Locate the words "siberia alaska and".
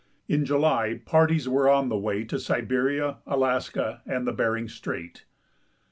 2.39-4.25